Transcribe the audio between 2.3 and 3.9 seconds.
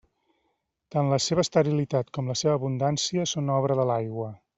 la seva abundància són obra de